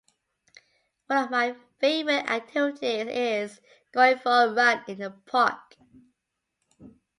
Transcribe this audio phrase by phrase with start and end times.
[1.05, 3.61] One of my favorite activities is
[3.91, 5.77] going for a run in the park.